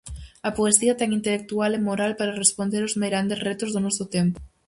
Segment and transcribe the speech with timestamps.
[0.47, 4.37] A poesía ten intelectual e moral para responder aos meirandes retos do noso tempo.